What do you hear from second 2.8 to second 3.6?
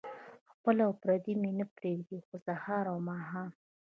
او ماښام.